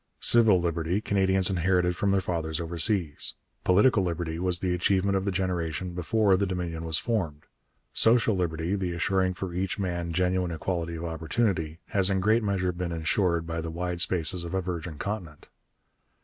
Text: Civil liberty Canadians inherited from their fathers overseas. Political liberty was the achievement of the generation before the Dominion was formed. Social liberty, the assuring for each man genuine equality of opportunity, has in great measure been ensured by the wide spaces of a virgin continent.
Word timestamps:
Civil 0.19 0.59
liberty 0.59 0.99
Canadians 0.99 1.51
inherited 1.51 1.95
from 1.95 2.09
their 2.09 2.19
fathers 2.21 2.59
overseas. 2.59 3.35
Political 3.63 4.01
liberty 4.01 4.39
was 4.39 4.57
the 4.57 4.73
achievement 4.73 5.15
of 5.15 5.25
the 5.25 5.31
generation 5.31 5.93
before 5.93 6.35
the 6.35 6.47
Dominion 6.47 6.85
was 6.85 6.97
formed. 6.97 7.43
Social 7.93 8.35
liberty, 8.35 8.75
the 8.75 8.93
assuring 8.93 9.35
for 9.35 9.53
each 9.53 9.77
man 9.77 10.11
genuine 10.11 10.49
equality 10.49 10.95
of 10.95 11.05
opportunity, 11.05 11.81
has 11.89 12.09
in 12.09 12.19
great 12.19 12.41
measure 12.41 12.71
been 12.71 12.91
ensured 12.91 13.45
by 13.45 13.61
the 13.61 13.69
wide 13.69 14.01
spaces 14.01 14.43
of 14.43 14.55
a 14.55 14.59
virgin 14.61 14.97
continent. 14.97 15.49